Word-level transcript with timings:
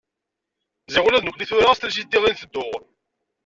Ziɣ 0.93 1.03
ula 1.07 1.21
d 1.21 1.23
nekni 1.25 1.45
tura 1.49 1.77
s 1.77 1.79
trisiti 1.79 2.19
i 2.29 2.31
nteddu. 2.31 2.67